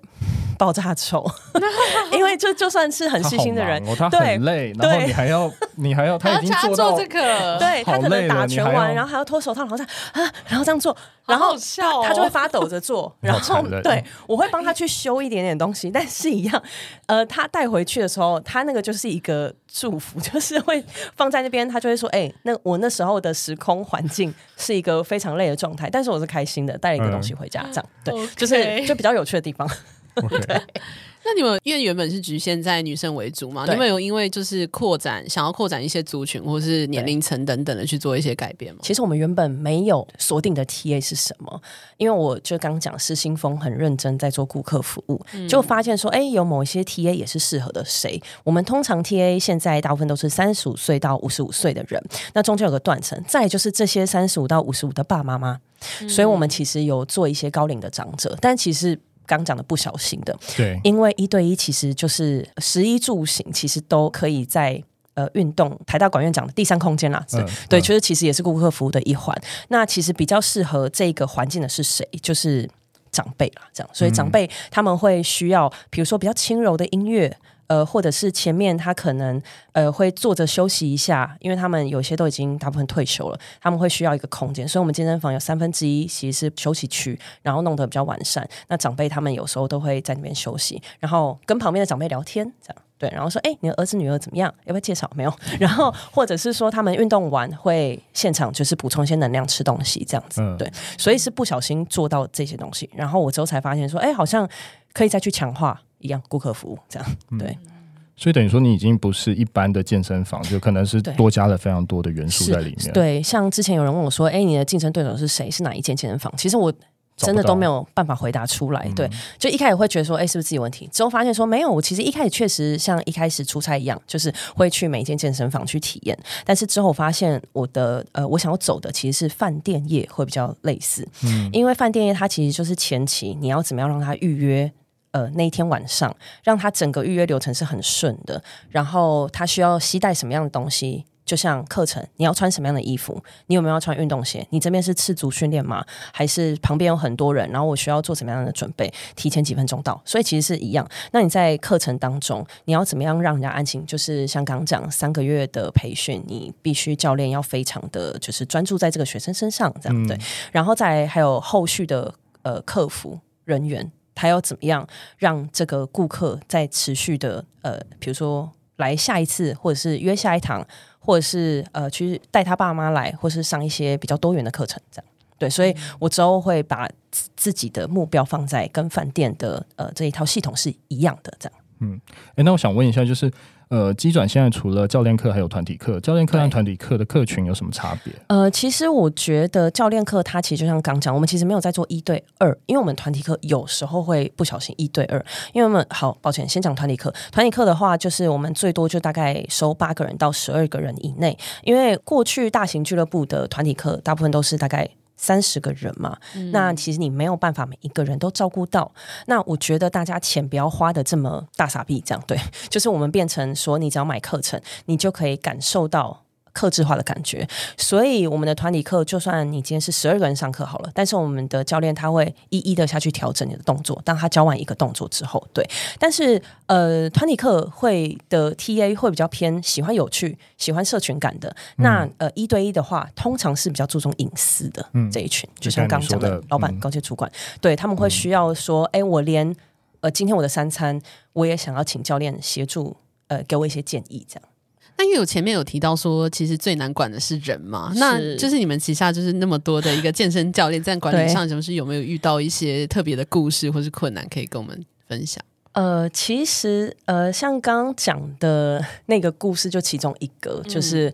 [0.59, 1.25] 爆炸丑，
[2.13, 16.63] 因为就就算是很细心的人，他、哦、他很累，然后你还要你还要他已经做到这个，对他可能打拳完，然后还要脱手套，然后这样啊，然后这样做，然后他，他就会发抖着做， 然后对我会帮他去修一点点东西，但是一样，
[17.07, 20.83] 呃，他带回去的时候，他那个就是一个祝福， 就是会
[21.15, 28.35] 放在那边，他就会说，哎、欸，那我那时候的时空环境是一个非常累的状态，但是我是开心的，带了一个东西回家，这样对，Okay.
[28.35, 29.69] 就是就比较有趣的地方。
[30.17, 30.47] Okay.
[30.47, 30.63] 对。
[31.27, 33.67] 那你们因为原本是局限在女生为主嘛？
[33.69, 38.79] 你们有因为就是扩展，想要扩展一些族群或是年龄层等等的去做一些改变吗？
[38.85, 41.61] 其实我们原本没有锁定的 TA 是什么，
[41.97, 48.23] 因为我就刚讲失心疯很认真在做顾客服务，嗯、就发现说，哎，有某一些 TA 也是适合的谁。
[48.45, 52.01] 我们通常 TA 现在大部分都是三十五岁到五十五岁的人，
[52.35, 55.59] 那中间有个断层，再就是这些三十五到五十五的爸妈妈，
[56.01, 58.97] 嗯、所以我们其实有做一些高龄的长者，但其实。
[59.27, 64.83] 刚讲的不小心的，对，因为一对一其实就是食衣住行，其实都可以在
[65.15, 69.37] 呃运动台大管院长的第三空间啦，对，嗯、对，就是其实也是顾客服务的一环。
[69.69, 72.07] 那其实比较适合这个环境的是谁？
[72.23, 72.69] 就是
[73.11, 77.37] 长辈啦，这样，所以长辈他们会需要，比如说比较轻柔的音乐。
[77.69, 79.41] 呃，或者是前面他可能
[79.73, 88.49] 呃会坐着休息一下，因为他们有些都已经大部分退休了，他们会需要一个空间，所以我们健身房有三分之一其实是休息区，然后弄得比较完善。
[88.69, 94.53] 那长辈他们有时候都会在那边休息，然后跟旁边的长辈聊天，这样对，然后说，哎，你的儿子女儿怎么样？
[94.65, 95.11] 要不要介绍？
[95.15, 104.49] 没有， 然后或者是说他们运动完会现场就是补充一些能量，吃东西这样子，嗯、对，所以是不小心做到这些东西，然后我之后才发现说，哎，好像
[104.95, 105.79] 可以再去强化。
[106.07, 107.73] 一样顾客服务这样对、嗯，
[108.17, 112.93] 所以等于说你已经不是一般的健身房，就可能是多加了非常多的元素在里面。
[112.95, 115.51] 对，像之前有人问我说：“哎、欸，你的竞争对手是谁？
[115.51, 116.73] 是哪一间健身房？”其实我
[117.17, 118.87] 真的都没有办法回答出来。
[118.95, 126.19] 对，就一开始会觉得说：“哎、欸，是不是自己问题？”之后发现说：“没有，我其实一开始确实像一开始出差一样，就是会去每一间健身房去体验。
[126.45, 134.71] 但是之后发现我的呃，我想要走的其实是饭店业会比较类似，嗯，因为饭店业它其实就是前期你要怎么样让它预约。
[135.17, 138.43] 呃，那一天晚上，让他整个预约流程是很顺的。
[138.69, 141.07] 然后他需要携带什么样的东西？
[141.25, 143.21] 就像课程，你要穿什么样的衣服？
[143.47, 144.47] 你有没有要穿运动鞋？
[144.51, 145.83] 你这边是赤足训练吗？
[146.13, 147.49] 还是旁边有很多人？
[147.51, 148.93] 然后我需要做什么样的准备？
[149.17, 150.87] 提前几分钟到，所以其实是一样。
[151.13, 153.87] 那你在课程当中，你要怎么样让人家安心？
[153.87, 160.19] 就是像刚讲三个月的培训，你必须教练要非常的就是专注在这个学生身上，这样、嗯、对。
[160.53, 163.91] 然后再还有后续的呃客服人员。
[164.17, 164.85] 他要怎么样
[165.19, 170.67] 让这个顾客在持续的呃，比如说来下一次，或者是约下一堂，
[170.99, 175.49] 或者是呃去带他爸妈来，或是上一些比较多元的课程，这样对。
[175.49, 181.59] 所以我之后会把自己的目标放在跟饭店的呃这一套系统是一样的，这样。
[181.79, 182.01] 嗯，
[182.37, 183.31] 诶，那我想问一下，就是。
[183.69, 185.99] 呃，机转现在除了教练课，还有团体课。
[185.99, 188.13] 教练课和团体课的课群有什么差别？
[188.29, 195.19] 呃，其实我觉得教练课它其实就像刚讲，我们其实没有在做一对二，因为我们团体课有时候会不小心一对二。
[195.53, 197.13] 因为我们好抱歉，先讲团体课。
[197.33, 204.89] 团体课的话，就是我们最多就大概收八个人到十二个人以内，因为过去大型俱乐部的团体课大部分都是大概。
[205.27, 208.93] 三十个人嘛，嗯、那其实你没有办法每一个人都照顾到。
[209.27, 212.39] 那我觉得大家钱不要花的这么大傻逼，这样对，
[212.71, 216.23] 就是我们变成说，你只要买课程，你就可以感受到
[216.57, 217.47] 客制化的感觉。
[217.77, 224.01] 所以我们的团体课，就算你今天是十二个人上课好了，但是我们的教练他会一一的下去调整你的动作。
[224.03, 231.55] 当他教完一个动作之后，对，但是呃，团体课会的 TA 会比较偏喜欢有趣、喜欢社群感的。
[231.77, 239.55] 嗯、那呃，一对一的话，通常是比较注重隐私的这一群，嗯、就像刚刚讲的老板、高阶主管，嗯、对他们会需要说，哎、嗯，我连
[240.01, 241.01] 呃，今天我的三餐，
[241.33, 242.97] 我也想要请教练协助，
[243.29, 244.49] 呃，给我一些建议，这样。
[244.99, 255.43] 那因为我前面有提到说，其实最难管的是人嘛，那就是你们旗下就是那么多的一个健身教练，在管理上，是不是有没有遇到一些特别的故事或是困难，可以跟我们分享？
[255.73, 261.13] 呃，其实呃，像刚刚讲的那个故事，就其中一个，嗯、就是。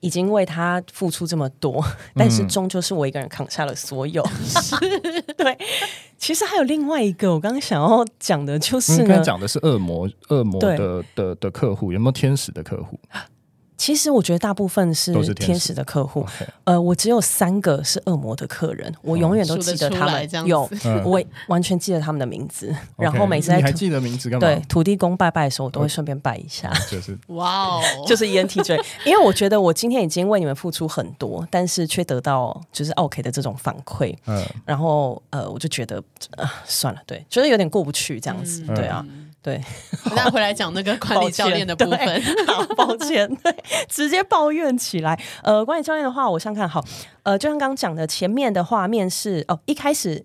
[0.00, 1.84] 已经为他付出这么多，
[2.14, 4.22] 但是终究是我一个人扛下了所有。
[4.22, 5.58] 嗯、 对，
[6.18, 12.98] 其实还有另外一个，我刚刚想要讲的就是呢，刚刚讲的是恶魔，恶魔的的的客户，有没有天使的客户？
[13.80, 15.70] 其实我觉得大部分是天使。
[15.70, 16.26] 的客户，
[16.64, 20.68] 呃，我只有三个是恶魔的客人，我永远都记得他们，有
[21.04, 24.40] 我完全记得他们的名字，然后每次你还记得名字干嘛？
[24.40, 27.16] 对，土地公拜拜的时候，我都会顺便拜一下，就是。
[27.28, 36.02] 哇哦，就是 ENTJ， 因为我觉得我今天已经为你们付出很多，但是却得到就是 OK 的这种反馈，嗯，然后呃，我就觉得
[36.66, 39.06] 算了，对，觉得有点过不去这样子，对啊。
[39.42, 39.58] 对，
[40.14, 42.22] 那回来讲那个管理教练的部分。
[42.46, 43.54] 好，抱歉，对，
[43.88, 45.18] 直接抱怨起来。
[45.42, 46.84] 呃，管理教练的话，我想看好。
[47.22, 50.22] 呃，就像刚刚讲的，前面的画面是哦，一开始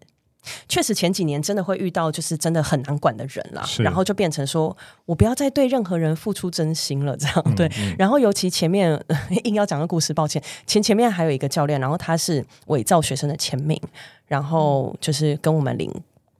[0.67, 3.65] 确实前几年真的会遇到，就是真的很难管的人啦。
[3.79, 4.75] 然后就变成说
[5.05, 7.71] 我不要再对任何人付出真心了，这样、嗯、对。
[7.97, 9.01] 然后尤其前面
[9.45, 13.79] 硬要讲个故事，抱歉，前前面还有一个教练，然后他是伪造学生的签名，
[14.27, 15.89] 然后就是跟我们领。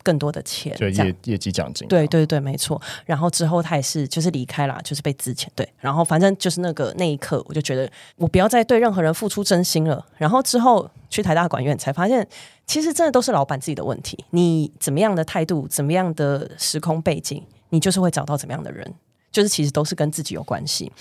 [0.06, 2.80] 更多的钱，对业业绩奖金，对对对，没错。
[3.06, 5.48] 然后之后他也是就是离开了，就是被资遣。
[5.56, 10.06] 对，然后反正就是那个那一刻，我就觉得我不要再对任何人付出真心了。
[10.18, 12.26] 然后之后去台大管院才发现，
[12.68, 14.24] 其实真的都是老板自己的问题。
[14.30, 18.94] 你怎么样的态度，怎么样的时空背景，你就是会找到怎么样的人，
[19.32, 20.92] 就是其实都是跟自己有关系，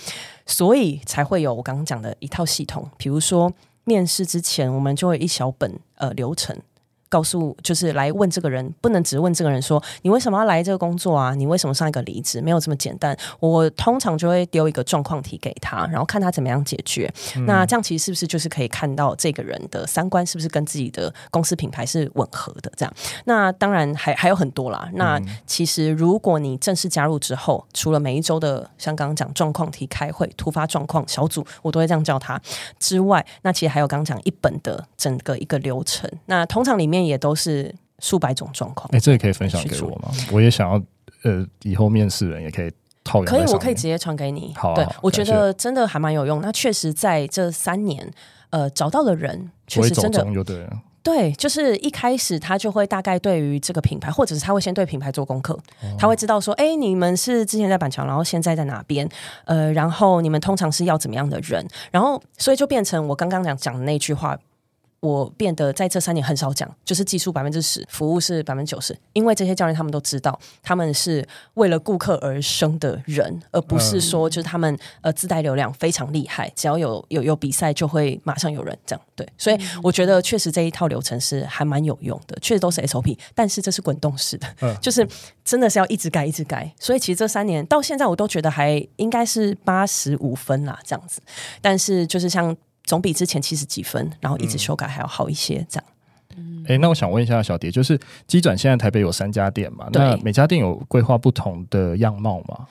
[0.47, 2.89] 所以才会有我刚刚讲的一套系统。
[2.97, 6.59] 比如说面试之前，我们就会一小本呃流程。
[7.07, 11.33] 告诉就是来问这个人，不能只问这个人说，你为什么要来这个工作啊？
[11.35, 12.41] 你为什么上一个离职？
[12.41, 13.15] 没有这么简单。
[13.39, 17.09] 我通常就会丢一个状况题给他，然后看他怎么样解决。
[17.37, 22.71] 嗯、那这样其实是不是就是可以看到这个人的三观是不是跟自己的公司品牌是吻合的？
[22.75, 22.93] 这样。
[23.25, 24.89] 那当然还还有很多啦。
[24.93, 32.41] 那其实如果你正式加入之后，除了每一周的像刚刚讲状况题开会、突发状况小组，我都会这样叫他
[32.79, 36.09] 之外，那其实还有刚刚讲一本的整个一个流程。
[36.25, 36.95] 那通常里面。
[37.05, 38.89] 也都是数百种状况。
[38.91, 40.11] 哎，这个可以分享给我吗？
[40.31, 40.81] 我也想要，
[41.23, 42.71] 呃，以后面试人也可以
[43.03, 43.25] 套用。
[43.25, 44.53] 可以，我可以直接传给你。
[44.55, 46.41] 好，对，我觉得真的还蛮有用。
[46.41, 48.11] 那确实在这三年，
[48.49, 50.67] 呃，找到的人确实真的对，
[51.01, 55.57] 对，就是一开始他就会大概对于这个品牌，或者是他会先对品牌做功课，
[55.97, 59.07] 他会知道说，哎，你们是之前在板桥，然后现在在哪边？
[59.45, 61.65] 呃，然后你们通常是要怎么样的人？
[61.91, 64.37] 然后，所以就变成我刚刚讲讲的那句话。
[65.05, 68.97] 我变得在这三年很少讲，就是技术百分之十，服务是百分之九十。
[69.13, 79.05] 因为这些教练他们都知道，他们是为了顾客而生的人，而不是说就是他们呃自带流量非常厉害，只要有有有比赛就会马上有人这样。
[79.15, 84.47] 对，所以我觉得确实这一套流程是还蛮有用的，确实都是 SOP，但是这是滚动式的，
[84.81, 85.07] 就是
[85.43, 86.73] 真的是要一直改一直改。
[86.79, 91.21] 所以其实这三年到现在我都觉得还应该是八十五分啦，这样子。
[91.61, 92.55] 但是就是像。
[92.85, 95.85] 总比之前七十几分，然后一直修改还要好一些，这样。
[96.37, 99.87] 嗯，哎、欸，那我想问一下小蝶，就是机转现在台北有三家店嘛？
[99.93, 102.67] 那每家店有规划不同的样貌吗？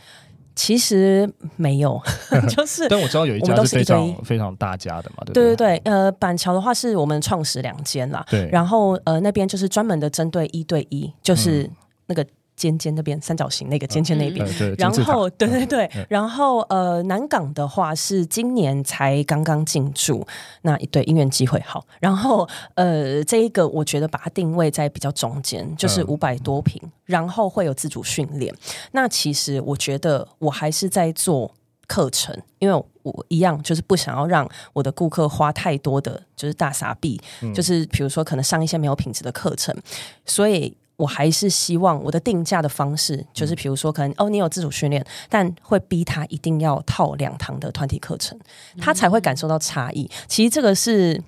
[0.55, 2.00] 其实没有，
[2.48, 2.87] 就是。
[2.90, 5.44] 但我知道有一家是非常非常大家的嘛，对不对？
[5.44, 8.48] 对对对，呃，板桥的话是我们创始两间啦，对。
[8.53, 11.68] 然后呃，那边就是专门的针对一对一，就是
[12.07, 12.22] 那个。
[12.22, 20.25] 嗯尖尖那边三角形那个尖尖那边，嗯、然后 对对对，嗯、然后呃南港的话是今年才刚刚进驻，
[20.62, 28.55] 那一对因缘机会好，然后呃这一个我觉得把它定位在比较中间，就是五百多平，嗯、然后会有自主训练。
[28.93, 31.53] 那其实我觉得我还是在做
[31.88, 39.77] 课程，因为我一样就是不想要让我的顾客花太多的就是大傻币，嗯、就是比如说可能上一些没有品质的课程，
[40.25, 40.77] 所以。
[40.97, 48.39] 我还是希望我的定价的方式，就是比如说，可能哦，你有自主训练，但会逼他一定要套两堂的团体课程，
[48.79, 50.09] 他才会感受到差异。
[50.29, 51.21] 其实这个是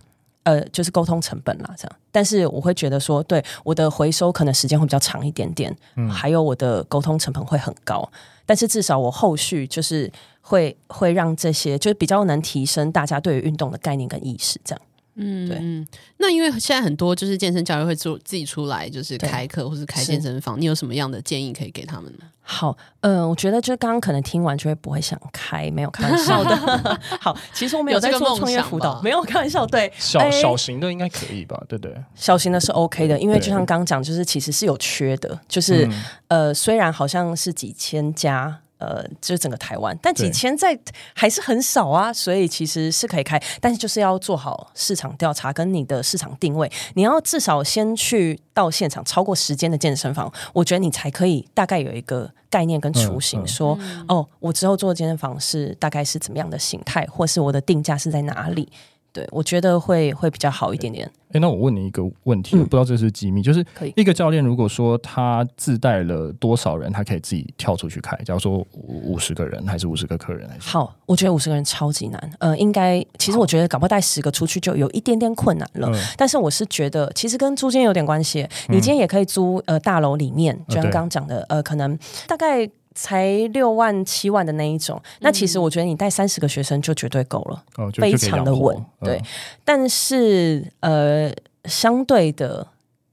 [0.45, 1.97] 呃，就是沟通成本啦，这样。
[2.13, 8.09] 但是我会觉得说，对我的回收可能时间会比较长一点点，嗯，还有我的沟通成本会很高。
[8.47, 10.09] 但是至少我后续就是
[10.41, 14.81] 会会让这些就是比较能提升大家对于运动的概念跟意识，这样。
[15.17, 15.87] 嗯，对。
[16.19, 22.27] 那因为现在很多就是健身教练会做自己出来，就是开课或是开健身房，你有什么样的建议可以给他们呢？
[22.43, 26.57] 好，嗯、呃，我觉得就刚刚可能听完就会不会想开，没有开玩笑的。
[27.21, 29.67] 好，其实我们有在做创业辅导，没有开玩笑。
[29.67, 31.61] 对，小小型的应该可以吧？
[31.67, 38.61] 对对，小型的是 OK 的，因为就像刚刚讲，就是其实是有缺的，就是、嗯、呃，虽然好像是几千家。
[38.79, 40.79] 呃，就是整个台湾，但几千在
[41.15, 58.71] 还是很少啊，所以其实是可以开，但是就是要做好市场调查跟你的市场定位，你要至少先去到现场超过时间的健身房，我觉得你才可以大概有一个概念跟雏形，嗯、说、嗯、哦，我之后做健身房是大概是怎么样的形态，或是我的定价是在哪里。
[59.17, 61.11] 对，我觉得会会比较好一点点。
[61.33, 63.65] 哎，那我问你一个问题，不知道这是机密，就是
[63.95, 70.69] 一个教练如果说他自带了多少人，他可以自己跳出去开，假如说五十个人还是五十个客人还是？
[70.69, 72.31] 好，我觉得五十个人超级难。
[72.41, 75.89] 呃，应该其实我觉得搞不好带十个出去就有一点点困难了。
[75.91, 78.47] 嗯、但是我是觉得，其实跟租金有点关系。
[78.69, 81.99] 你今天也可以租呃大楼里面，就像刚刚讲的，呃，可能
[82.29, 82.69] 大概。
[82.97, 88.75] 才六万七万的那一种，那其实我觉得你带三十个学生就绝对够了，哦、非常的稳。
[89.01, 89.23] 对，
[89.63, 91.31] 但是呃，
[91.67, 92.67] 相对的，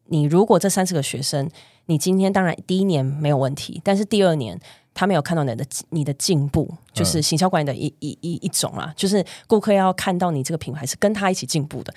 [0.06, 1.50] 你如果这三十个学生，
[1.88, 4.58] 你今天当然第一年没有问题，但是第二年
[4.94, 11.94] 他没有看到你的你的进步，就是行销管理的一一一一种啦，就是顾客要看到你这个品牌是跟他一起进步的。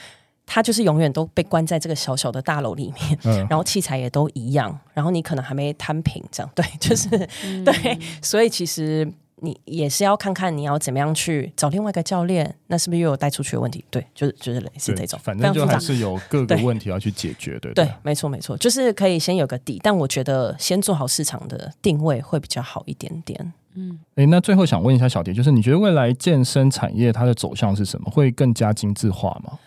[0.46, 7.08] 他就是永远都被关在这个小小的大楼里面，嗯、 然后器材也都一样，然后你可能还没摊平，这样 对，就是、
[7.44, 9.06] 嗯、对，所以其实
[9.40, 13.84] 你也是要看看你要怎么样去找另外一个教练，那是不是又有带出去的问题？
[13.90, 17.58] 对，就是就是类似这种，反正就还是有各个问题要去解决。
[17.58, 23.52] 对，对，对，没错没错，就是可以先有个底，但我觉得先做好市场的定位会比较好一点点。
[23.74, 28.10] 嗯，诶，那最后想问一下小蝶，就是你觉得未来健身产业它的走向是什么？
[28.10, 29.58] 会更加精致化吗？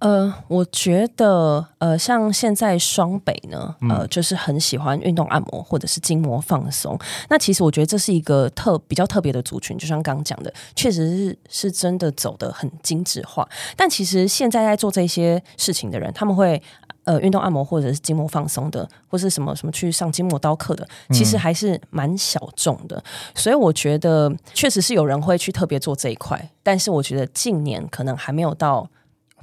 [0.00, 6.98] 呃，我觉得，呃，像现在双北呢，呃，就是很喜欢运动按摩或者是筋膜放松。
[7.28, 13.46] 那其实我觉得这是一个特比较特别的族群，就像刚刚讲的，确实是是真的走的很精致化。
[13.76, 16.62] 但其实现在在做这些事情的人，他们会
[17.04, 23.04] 呃运动按摩或者是筋膜放松的，或是什么什么去上筋膜刀课的，其实还是蛮小众的。
[23.34, 28.88] 所以我觉得确实是有人会去特别做这一块，但是我觉得近年可能还没有到。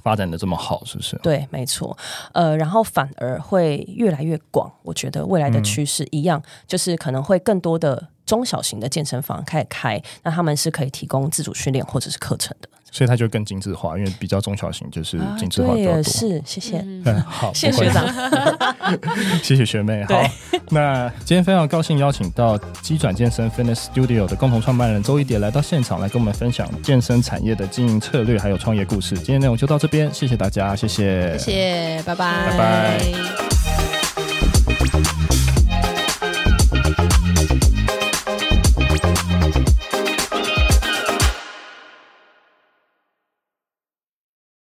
[0.08, 1.18] 发展的这么好，是不是？
[1.22, 1.98] 对，没错。
[2.32, 4.72] 呃，然后反而会越来越广。
[4.84, 12.70] 我觉得未来的趋势一样，嗯、就是可能会更多的中小型的健身房开始开，那他们是可以提供自主训练或者是课程的。
[12.92, 16.00] 所以它就更精致化，因为比较中小型，就是精致化比较多。
[16.00, 16.84] 啊、是，谢谢。
[17.06, 18.06] 嗯， 好，谢谢学长，
[19.44, 20.04] 谢谢学妹。
[20.06, 20.22] 好，
[20.70, 29.16] 那今天非常高兴邀请到机转健身 Fitness Studio 的共同创办人周一蝶来到现场，来跟我们分享健身产业的经营策略还有创业故事。
[29.16, 33.00] 今天内容就到这边，谢谢大家，谢谢，谢谢，拜拜，拜拜。